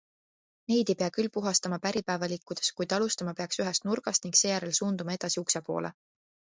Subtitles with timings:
[0.71, 5.19] Neid ei pea küll puhastama päripäeva liikudes, kuid alustama peaks ühest nurgast ning seejärel suunduma
[5.21, 5.97] edasi ukse poole.